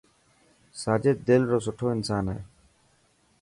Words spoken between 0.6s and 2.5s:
ساجد دل رو سٺو انسان هي.